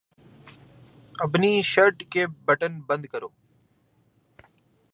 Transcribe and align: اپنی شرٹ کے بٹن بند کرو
اپنی 1.15 1.61
شرٹ 1.63 2.03
کے 2.09 2.25
بٹن 2.45 2.79
بند 2.87 3.05
کرو 3.05 3.27